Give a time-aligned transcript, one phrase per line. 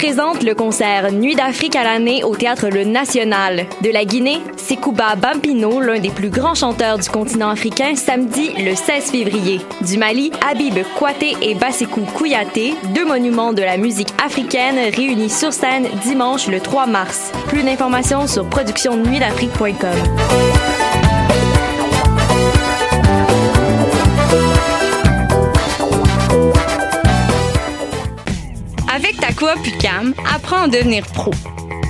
[0.00, 3.66] présente le concert Nuit d'Afrique à l'année au Théâtre Le National.
[3.82, 8.74] De la Guinée, Sekouba Bampino, l'un des plus grands chanteurs du continent africain, samedi le
[8.74, 9.60] 16 février.
[9.82, 15.52] Du Mali, Habib Kouaté et Basekou Kouyaté, deux monuments de la musique africaine réunis sur
[15.52, 17.30] scène dimanche le 3 mars.
[17.48, 20.79] Plus d'informations sur productionnuitdafrique.com.
[29.40, 31.30] coop UCAM, apprends à devenir pro.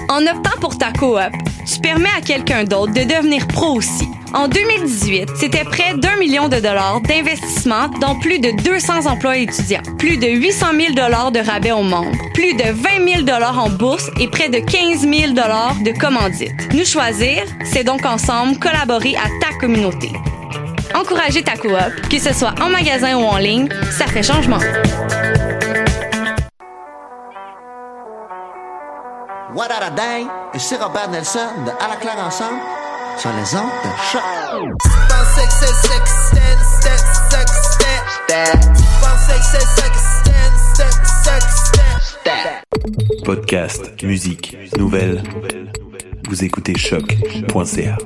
[0.08, 1.18] En optant pour ta coop,
[1.66, 4.06] tu permets à quelqu'un d'autre de devenir pro aussi.
[4.32, 9.82] En 2018, c'était près d'un million de dollars d'investissement dans plus de 200 emplois étudiants,
[9.98, 13.68] plus de 800 000 dollars de rabais aux membres, plus de 20 000 dollars en
[13.68, 16.72] bourse et près de 15 000 dollars de commandites.
[16.72, 20.12] Nous choisir, c'est donc ensemble collaborer à ta communauté.
[20.94, 21.72] Encourager ta coop,
[22.08, 24.60] que ce soit en magasin ou en ligne, ça fait changement.
[29.52, 30.26] What a day?
[30.54, 32.60] Ici Robert Nelson de À la claire ensemble
[33.18, 34.22] sur les ondes de choc.
[43.24, 45.22] Podcast, musique, nouvelles.
[46.28, 47.98] Vous écoutez choc.ca.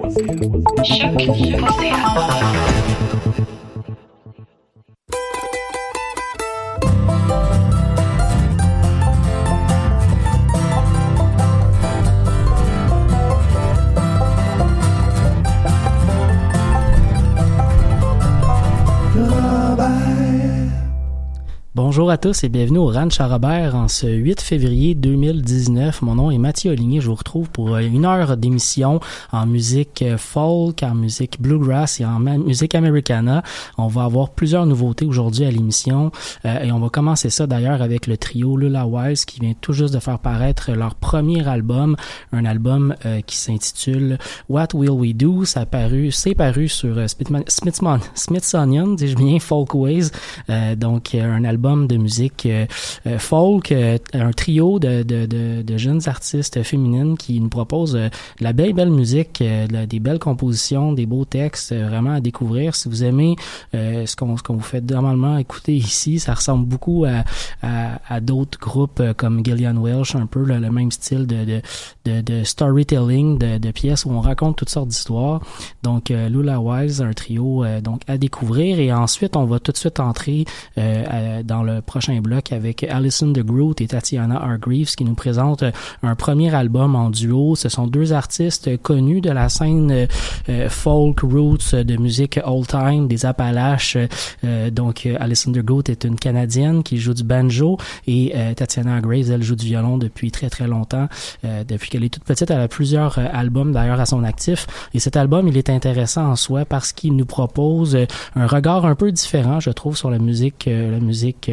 [21.76, 26.02] Bonjour à tous et bienvenue au Ranch à Robert en ce 8 février 2019.
[26.02, 27.00] Mon nom est Mathieu Oligny.
[27.00, 29.00] Je vous retrouve pour une heure d'émission
[29.32, 33.42] en musique folk, en musique bluegrass et en musique americana.
[33.76, 36.12] On va avoir plusieurs nouveautés aujourd'hui à l'émission
[36.44, 39.72] euh, et on va commencer ça d'ailleurs avec le trio Lula Wise qui vient tout
[39.72, 41.96] juste de faire paraître leur premier album,
[42.30, 44.18] un album euh, qui s'intitule
[44.48, 45.44] What Will We Do?
[45.44, 47.06] Ça paru, c'est paru sur euh,
[47.48, 50.10] Smithsonian, Smithsonian, dis-je bien, Folkways.
[50.50, 52.66] Euh, donc un album de musique euh,
[53.06, 57.98] euh, folk, euh, un trio de, de, de, de, jeunes artistes féminines qui nous proposent
[58.40, 62.74] la belle, belle musique, des belles compositions, des beaux textes, vraiment à découvrir.
[62.74, 63.36] Si vous aimez
[63.72, 67.24] ce qu'on qu'on vous fait normalement écouter ici, ça ressemble beaucoup à,
[67.62, 71.62] à, à d'autres groupes comme Gillian Welsh, un peu le, le même style de, de,
[72.04, 75.40] de, de storytelling, de, de, pièces où on raconte toutes sortes d'histoires.
[75.82, 80.00] Donc Lula Wise, un trio donc à découvrir et ensuite on va tout de suite
[80.00, 80.44] entrer
[80.78, 85.64] euh, dans le prochain bloc avec Alison de Groot et Tatiana Hargreaves qui nous présentent
[86.02, 87.54] un premier album en duo.
[87.54, 90.08] Ce sont deux artistes connus de la scène
[90.48, 93.96] euh, folk roots de musique old time des Appalaches.
[94.44, 98.96] Euh, donc Alison de Groot est une Canadienne qui joue du banjo et euh, Tatiana
[98.96, 101.08] Hargreaves elle joue du violon depuis très très longtemps.
[101.42, 105.16] depuis qu'elle est toute petite, elle a plusieurs albums d'ailleurs à son actif et cet
[105.16, 107.98] album il est intéressant en soi parce qu'il nous propose
[108.34, 111.43] un regard un peu différent, je trouve, sur la musique la musique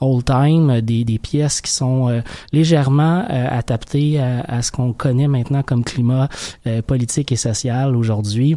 [0.00, 2.20] old time, des, des pièces qui sont euh,
[2.52, 6.28] légèrement euh, adaptées à, à ce qu'on connaît maintenant comme climat
[6.66, 8.56] euh, politique et social aujourd'hui.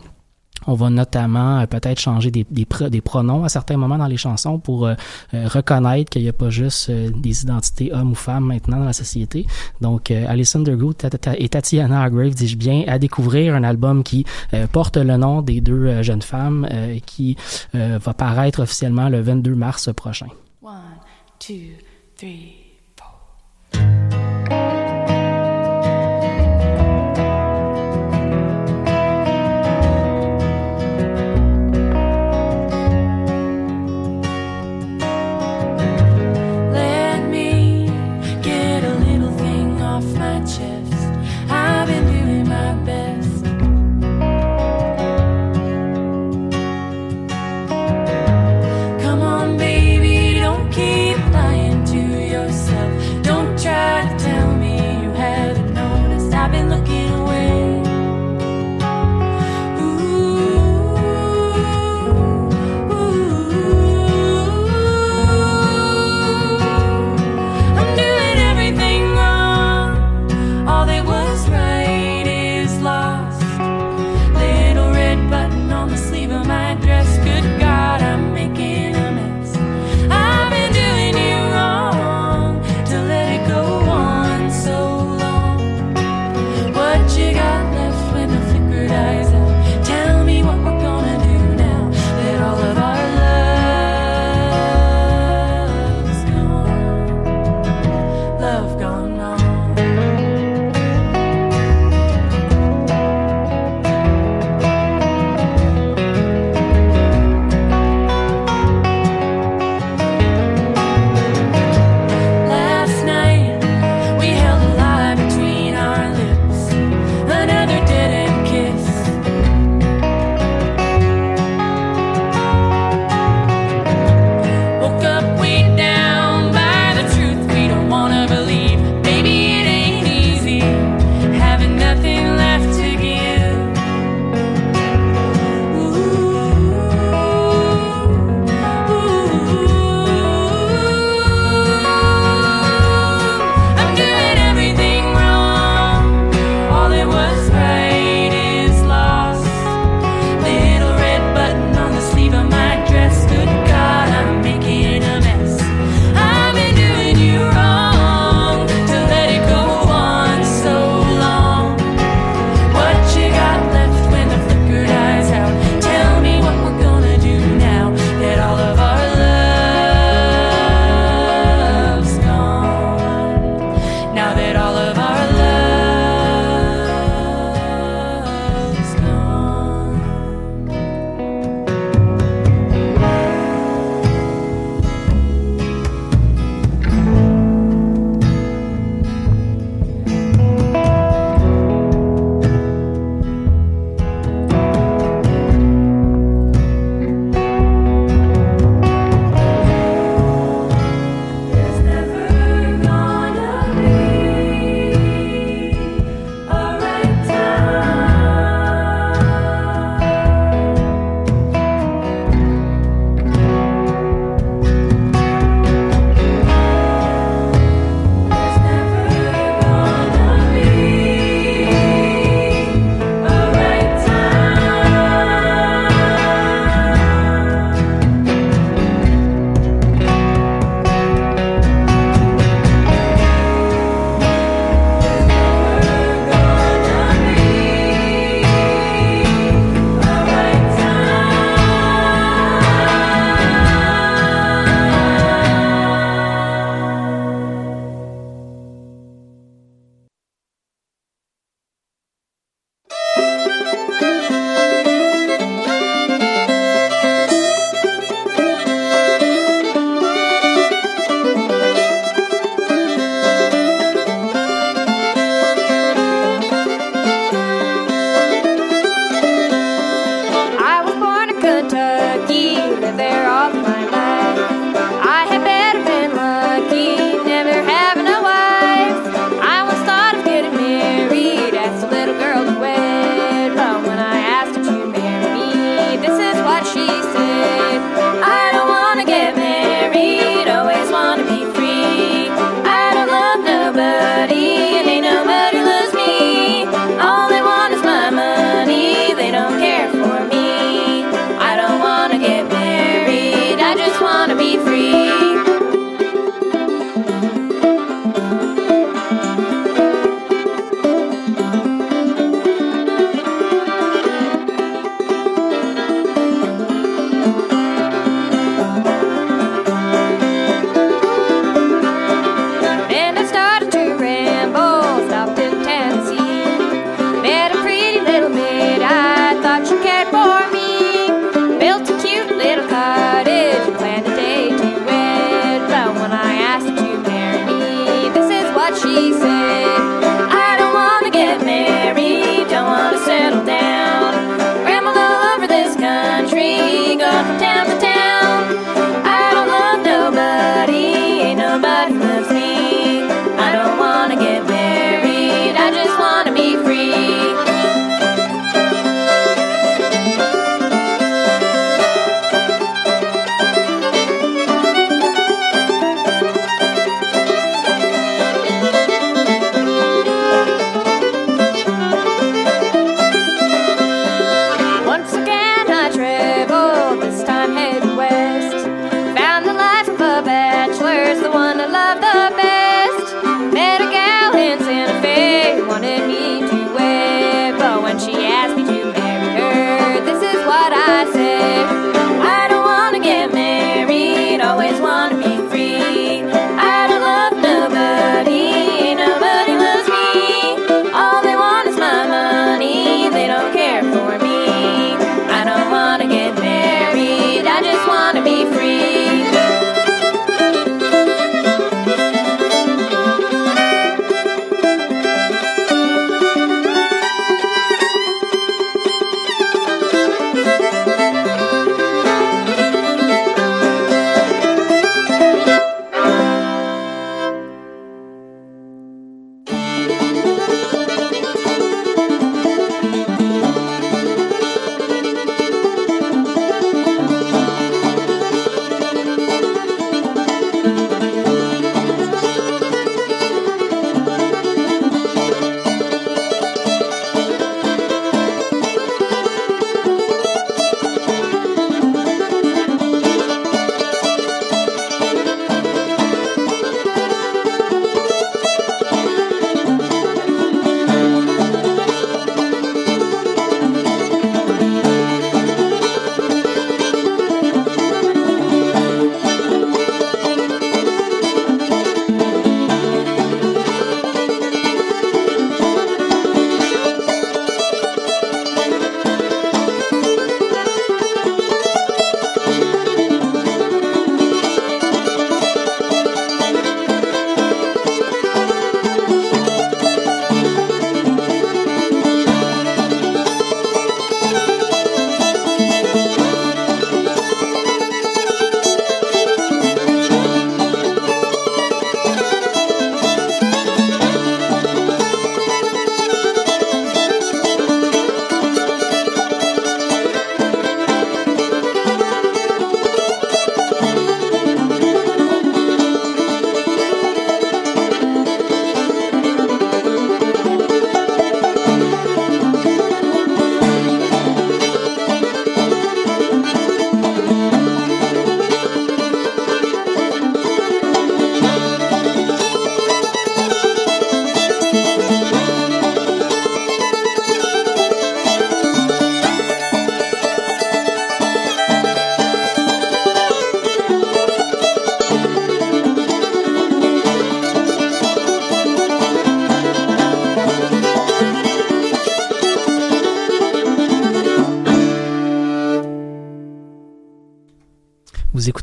[0.68, 4.18] On va notamment euh, peut-être changer des, des, des, pronoms à certains moments dans les
[4.18, 4.96] chansons pour euh,
[5.34, 8.94] euh, reconnaître qu'il n'y a pas juste des identités hommes ou femmes maintenant dans la
[8.94, 9.46] société.
[9.82, 10.96] Donc, Alison Dergood
[11.38, 14.26] et Tatiana Hargrave, dis-je bien, à découvrir un album qui
[14.72, 17.36] porte le nom des deux jeunes femmes et qui
[17.74, 20.28] va paraître officiellement le 22 mars prochain.
[20.66, 21.00] One,
[21.38, 21.76] two,
[22.18, 22.55] three,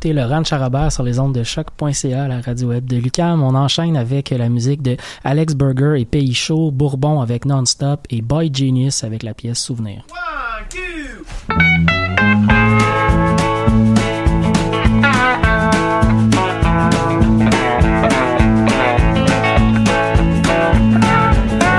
[0.05, 0.53] écoutez le Ranch
[0.91, 3.41] sur les ondes de choc.ca, la radio web de Lucam.
[3.41, 8.21] On enchaîne avec la musique de Alex Burger et Pays Chaud, Bourbon avec Non-Stop et
[8.21, 10.05] Boy Genius avec la pièce Souvenir.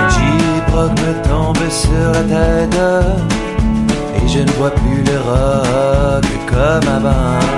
[0.10, 2.80] J-Proc me tombe sur la tête
[4.16, 7.53] Et je ne vois plus le rock comme avant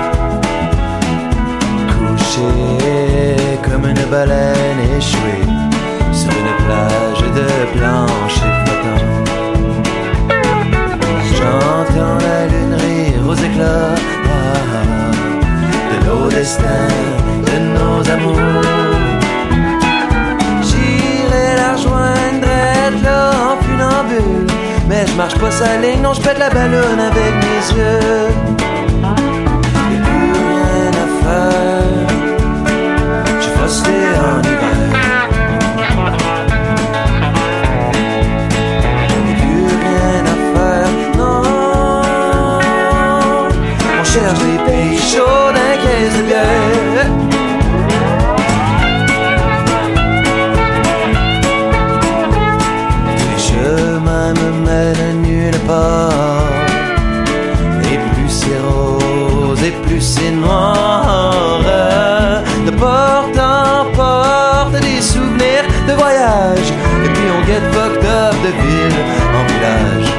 [4.10, 5.42] baleine échouée
[6.12, 9.30] Sur une plage de blanche et flottante
[11.36, 13.94] J'entends la lune rire aux éclats
[15.90, 16.94] De nos destins,
[17.48, 18.62] de nos amours.
[20.62, 24.46] J'irai la rejoindre là en funambule.
[24.88, 28.65] Mais je marche pas sa ligne, non je pète la ballonne avec mes yeux
[44.26, 47.10] vierge les pays chauds d'un caisse de bière.
[53.30, 56.44] Les chemins me mènent nulle part.
[57.92, 61.60] Et plus c'est rose, et plus c'est noir.
[62.66, 66.70] De porte en porte, des souvenirs de voyage.
[67.04, 69.00] Et puis on guette fucked up de ville
[69.36, 70.10] en village.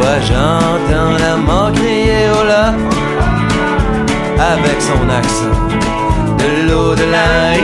[0.00, 1.36] Moi j'entends la
[4.52, 5.58] avec son accent
[6.38, 7.54] de l'au-delà.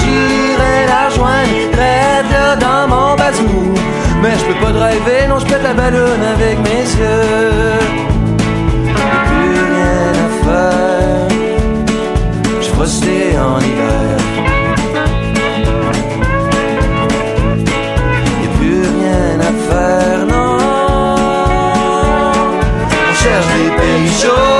[0.00, 3.74] J'irai la joindre, raide dans mon bazou.
[4.22, 7.78] Mais je peux pas driver, non, je pète la ballonne avec mes yeux.
[9.26, 11.28] Plus rien à faire,
[12.60, 12.70] je
[13.38, 14.11] en hiver.
[23.42, 24.51] sleeping sure.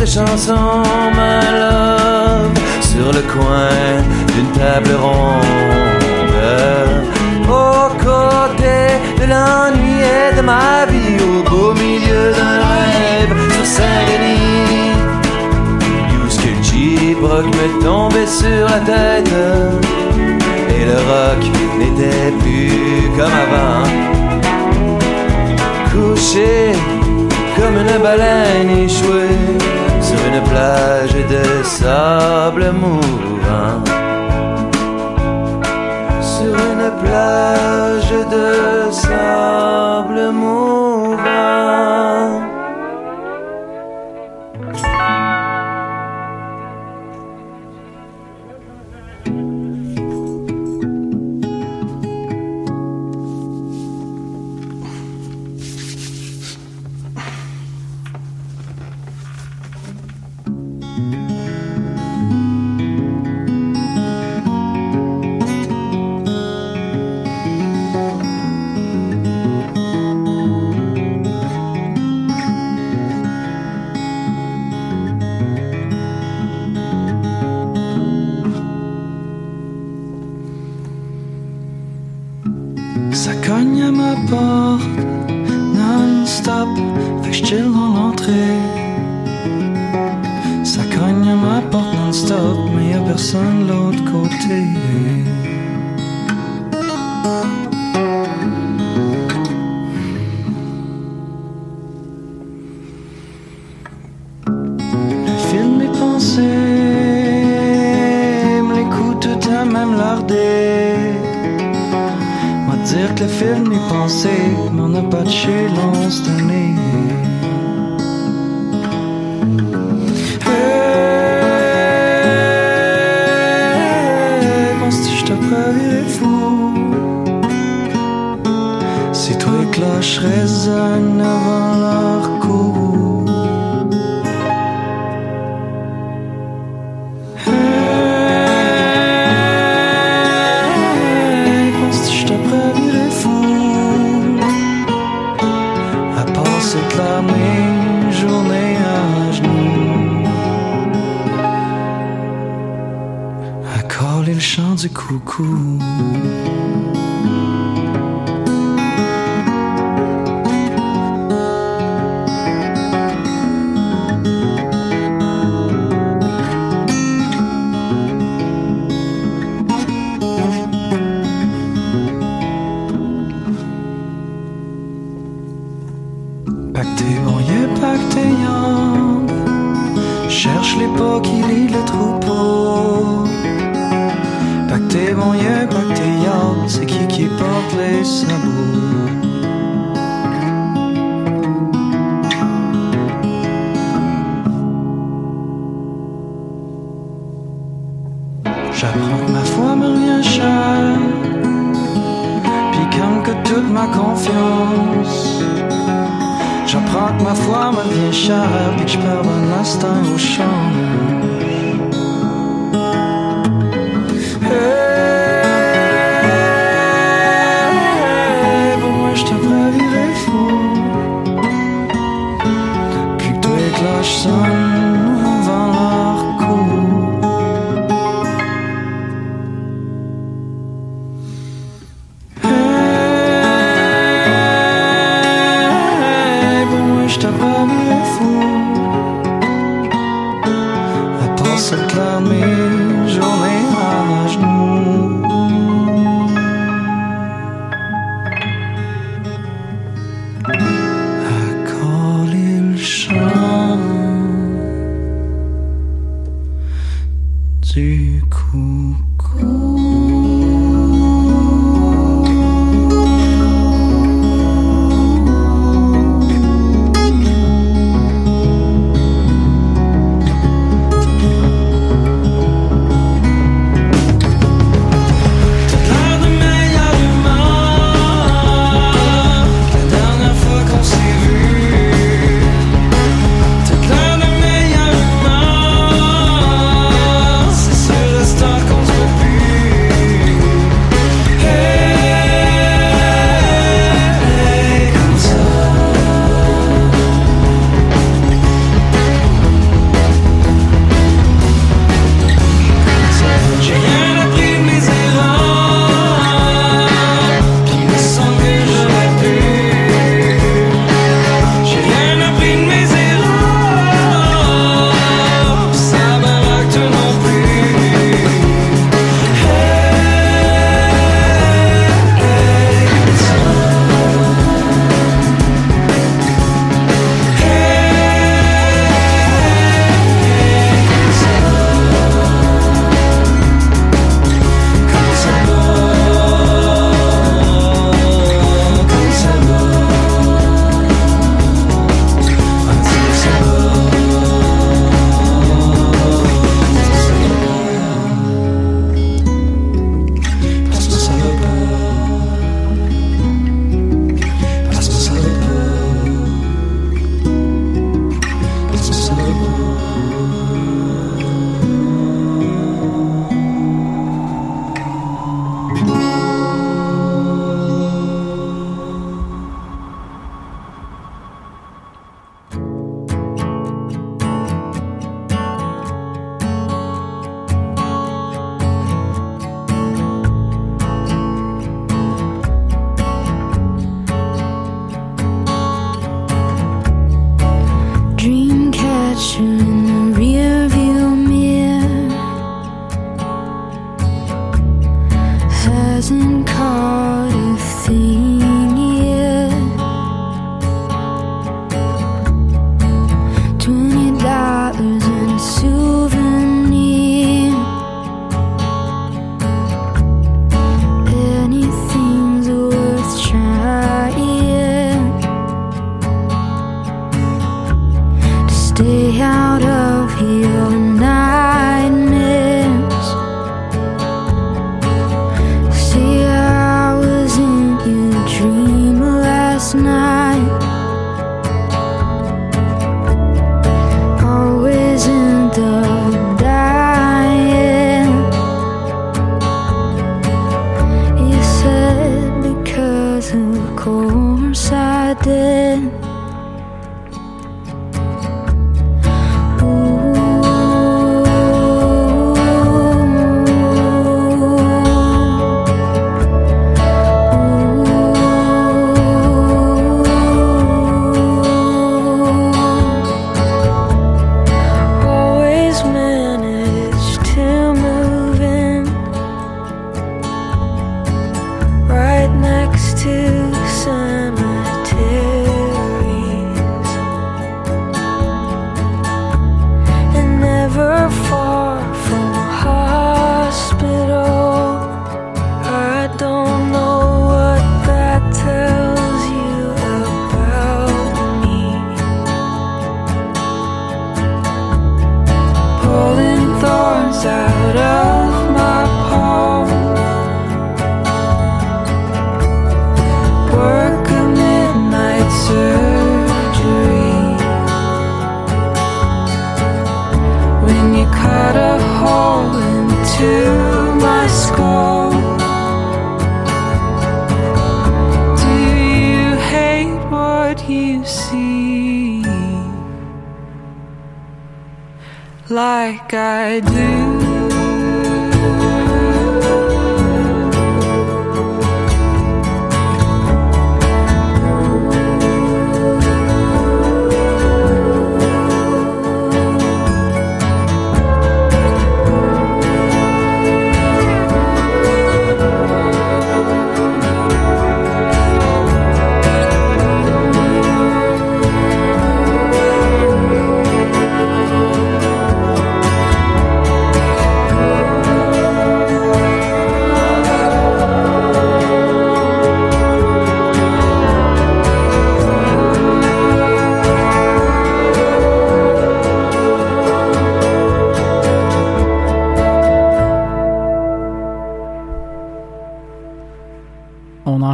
[0.00, 0.82] tes chansons,
[1.14, 1.40] my
[2.80, 3.68] sur le coin
[4.32, 5.44] d'une table ronde.
[7.46, 14.92] Aux côtés de l'ennui et de ma vie, au beau milieu d'un rêve sur Saint-Denis.
[16.12, 19.34] Yusuke Brock me tombait sur la tête
[20.76, 21.42] et le rock
[21.78, 23.84] n'était plus comme avant.
[25.92, 26.72] Couché
[27.56, 29.89] comme une baleine échouée
[30.20, 33.82] sur une plage de sable sables mouvants.
[36.20, 40.79] Sur une plage de sable mouvant.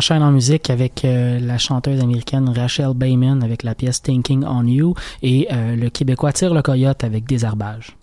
[0.07, 4.65] Enchaîne en musique avec euh, la chanteuse américaine Rachel Bayman avec la pièce Thinking on
[4.65, 7.97] You et euh, le Québécois Tire le Coyote avec Désherbage.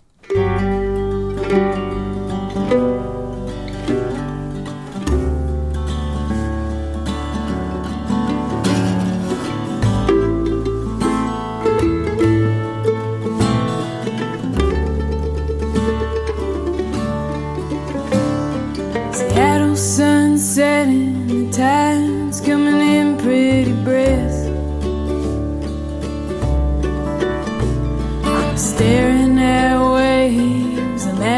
[20.54, 21.93] Setting, the tide's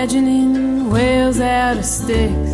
[0.06, 2.52] imagining whales out of sticks.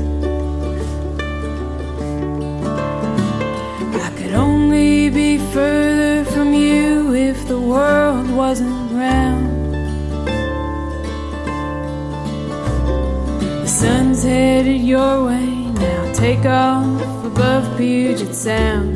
[3.94, 9.74] I could only be further from you if the world wasn't round.
[13.60, 16.12] The sun's headed your way now.
[16.14, 18.91] Take off above Puget Sound.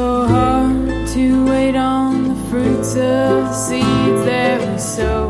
[0.00, 5.22] So hard to wait on the fruits of the seeds that we sow.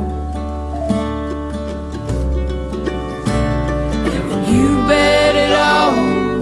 [4.53, 5.97] You bet it all,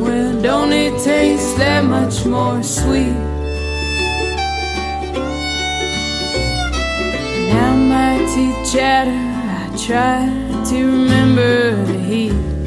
[0.04, 3.18] well, don't it taste that much more sweet?
[7.52, 9.22] Now my teeth chatter.
[9.60, 10.18] I try
[10.68, 12.57] to remember the heat.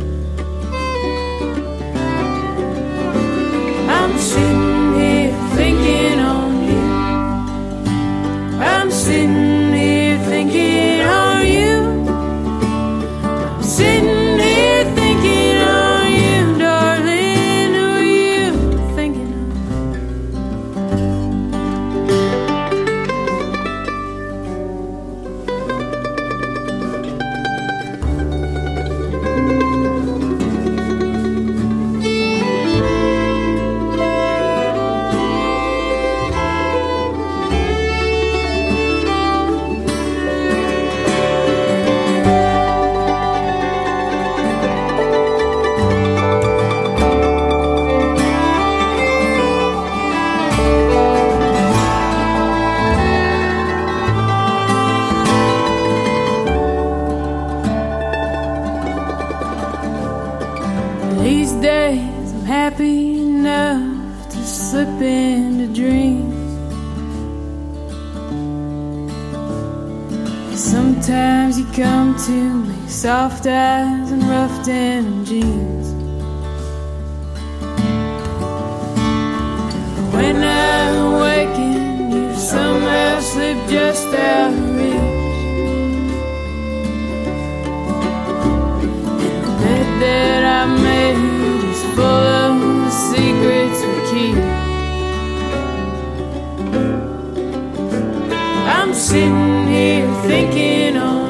[73.02, 75.88] Soft eyes and rough denim jeans.
[80.14, 84.94] When I awaken, you somehow slip just out of reach.
[89.26, 92.54] And The bed that I made is full of
[93.10, 94.38] secrets we keep.
[98.78, 101.21] I'm sitting here thinking on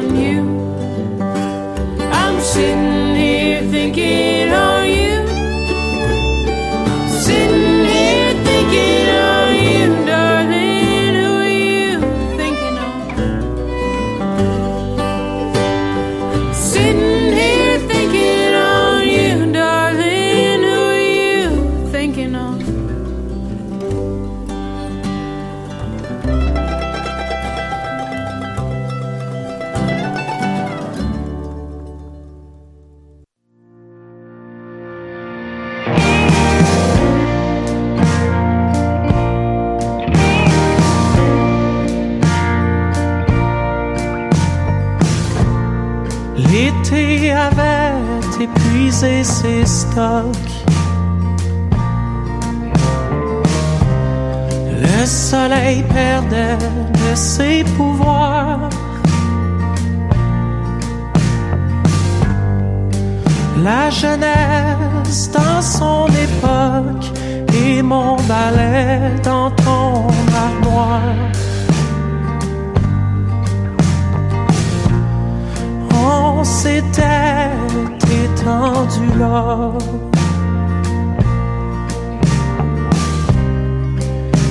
[76.41, 77.51] On s'était
[78.23, 79.71] étendu là.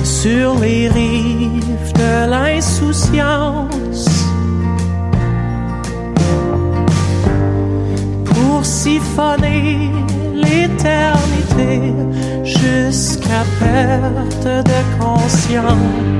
[0.03, 4.05] Sur les rives de l'insouciance,
[8.25, 9.91] pour siphonner
[10.33, 11.93] l'éternité
[12.43, 16.10] jusqu'à qu'à perte de conscience.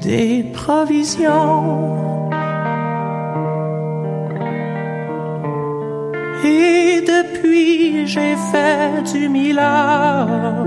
[0.00, 1.90] des provisions.
[6.44, 10.66] Et depuis j'ai fait du millage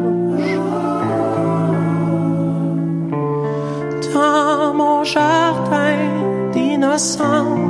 [4.14, 5.96] dans mon jardin
[6.54, 7.69] d'innocence.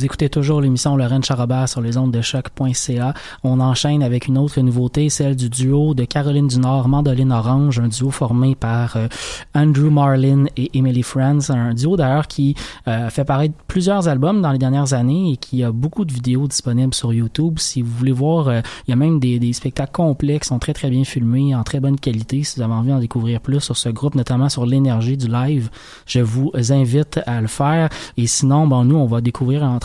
[0.00, 3.12] Vous écoutez toujours l'émission Lorraine Charabert sur les ondes de choc.ca.
[3.44, 7.80] On enchaîne avec une autre nouveauté, celle du duo de Caroline du Nord, Mandoline Orange,
[7.80, 9.08] un duo formé par euh,
[9.54, 12.54] Andrew Marlin et Emily Friends, un duo d'ailleurs qui
[12.88, 16.48] euh, fait paraître plusieurs albums dans les dernières années et qui a beaucoup de vidéos
[16.48, 17.58] disponibles sur YouTube.
[17.58, 20.72] Si vous voulez voir, euh, il y a même des, spectacles complets qui sont très
[20.72, 22.42] très bien filmés, en très bonne qualité.
[22.42, 25.68] Si vous avez envie d'en découvrir plus sur ce groupe, notamment sur l'énergie du live,
[26.06, 27.90] je vous invite à le faire.
[28.16, 29.78] Et sinon, bon, nous, on va découvrir en,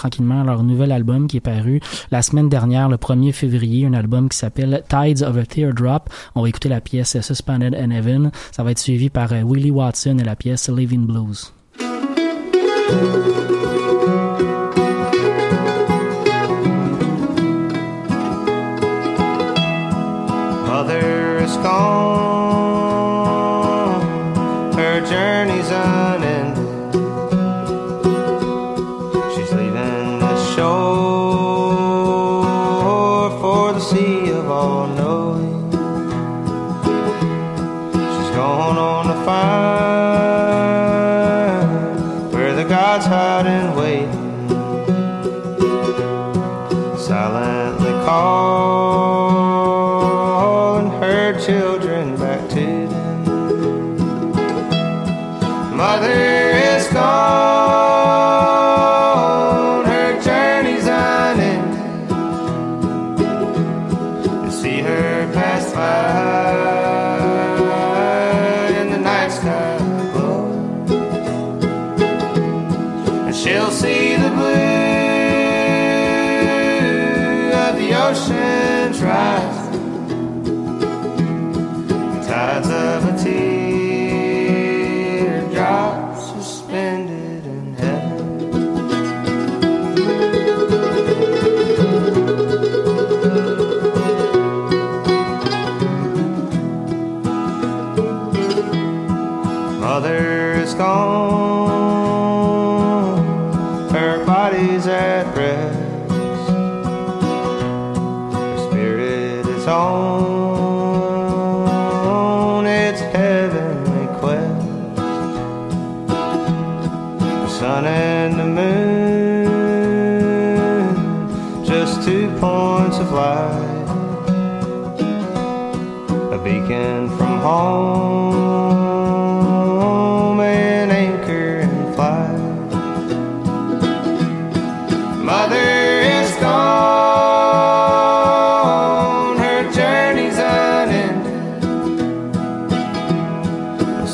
[0.46, 1.80] leur nouvel album qui est paru
[2.12, 6.10] la semaine dernière, le 1er février, un album qui s'appelle Tides of a Teardrop.
[6.36, 8.32] On va écouter la pièce Suspended in Heaven.
[8.52, 11.54] Ça va être suivi par euh, Willie Watson et la pièce Living Blues.
[20.68, 22.35] Mother is gone,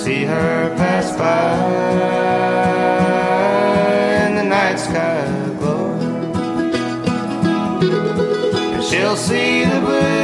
[0.04, 1.54] See her pass by
[4.26, 5.28] in the night sky
[5.60, 5.94] glow,
[8.74, 10.21] and she'll see the blue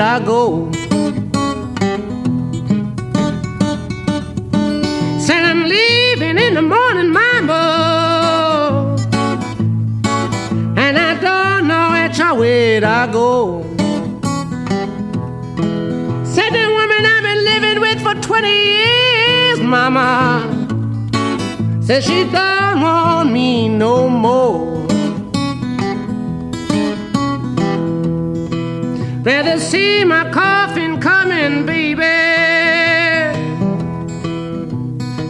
[0.00, 0.70] way I go.
[5.18, 8.96] Said I'm leaving in the morning, mama.
[10.76, 13.62] And I don't know which way I go.
[16.24, 20.46] Said the woman I've been living with for 20 years, mama.
[21.82, 24.69] Said she don't want me no more.
[29.32, 32.02] Rather see my coffin coming, baby.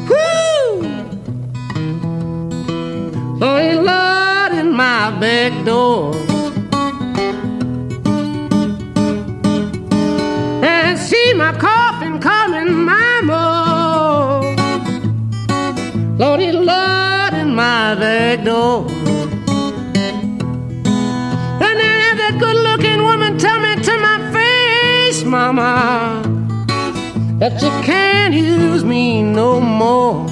[0.09, 0.81] Woo!
[3.39, 6.30] Lordy, Lord, in my back door.
[27.41, 30.27] That you can't use me no more.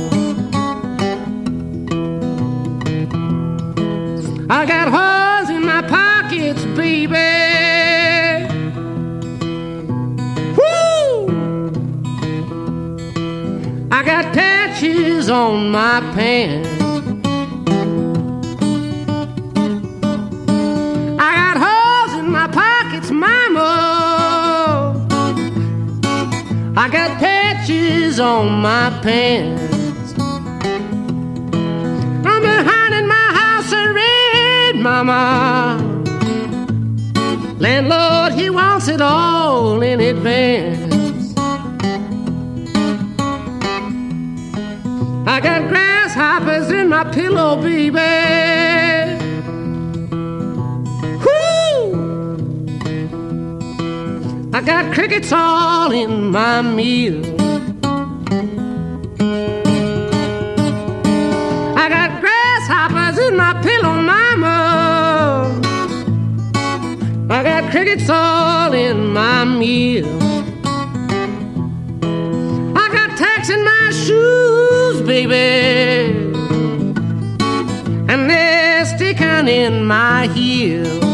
[4.50, 7.14] I got holes in my pockets, baby.
[10.58, 11.28] Woo!
[13.90, 16.68] I got patches on my pants.
[21.18, 23.97] I got holes in my pockets, mama.
[26.80, 30.14] I got patches on my pants.
[32.24, 35.76] I'm behind in my house red, mama.
[37.58, 41.34] Landlord, he wants it all in advance.
[45.26, 48.37] I got grasshoppers in my pillow, baby.
[54.58, 57.24] I got crickets all in my meal.
[61.78, 65.60] I got grasshoppers in my pillow, mama.
[67.30, 70.08] I got crickets all in my meal.
[72.76, 76.34] I got tacks in my shoes, baby.
[78.08, 81.07] And they're sticking in my heel.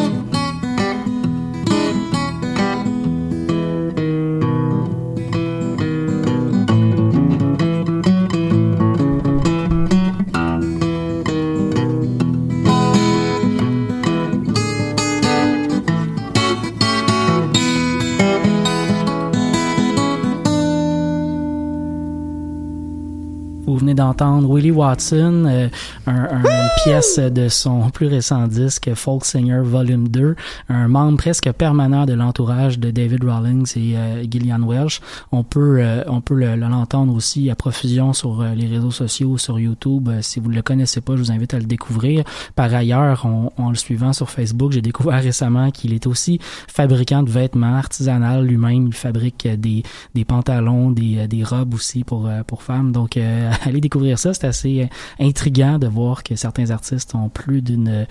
[24.17, 25.69] D'entendre Willie Watson, euh,
[26.07, 30.37] un, un- une pièce de son plus récent disque Folk Singer Volume 2,
[30.69, 35.01] un membre presque permanent de l'entourage de David Rawlings et euh, Gillian Welsh.
[35.33, 39.37] On peut euh, on peut le- l'entendre aussi à profusion sur euh, les réseaux sociaux,
[39.37, 40.09] sur YouTube.
[40.09, 42.23] Euh, si vous ne le connaissez pas, je vous invite à le découvrir.
[42.55, 46.39] Par ailleurs, en, en le suivant sur Facebook, j'ai découvert récemment qu'il est aussi
[46.69, 48.87] fabricant de vêtements artisanal lui-même.
[48.87, 49.83] Il fabrique euh, des,
[50.15, 52.93] des pantalons, des, des robes aussi pour, pour femmes.
[52.93, 54.35] Donc, euh, allez découvrir ça.
[54.35, 58.07] C'est assez euh, intriguant de voir que certains artistes ont plus d'une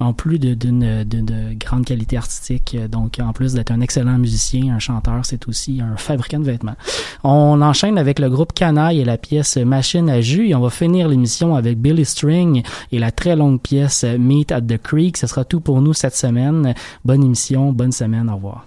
[0.00, 2.76] ont plus d'une d'une grande qualité artistique.
[2.90, 6.76] Donc, en plus d'être un excellent musicien, un chanteur, c'est aussi un fabricant de vêtements.
[7.24, 10.70] On enchaîne avec le groupe Canaille et la pièce Machine à jus et on va
[10.70, 15.16] finir l'émission avec Billy String et la très longue pièce Meet at the Creek.
[15.16, 16.74] Ce sera tout pour nous cette semaine.
[17.04, 18.64] Bonne émission, bonne semaine, au revoir.